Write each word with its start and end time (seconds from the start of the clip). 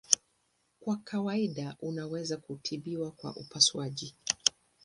Kwa 0.79 0.97
kawaida 0.97 1.75
unaweza 1.81 2.37
kutibiwa 2.37 3.11
kwa 3.11 3.35
upasuaji. 3.35 4.15